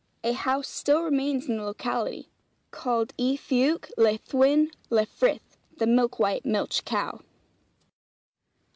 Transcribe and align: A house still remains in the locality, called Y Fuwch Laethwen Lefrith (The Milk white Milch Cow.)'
A 0.23 0.31
house 0.33 0.67
still 0.67 1.03
remains 1.03 1.47
in 1.47 1.57
the 1.57 1.63
locality, 1.63 2.31
called 2.71 3.13
Y 3.19 3.37
Fuwch 3.37 3.91
Laethwen 3.99 4.71
Lefrith 4.89 5.57
(The 5.77 5.85
Milk 5.85 6.17
white 6.17 6.43
Milch 6.43 6.83
Cow.)' 6.85 7.21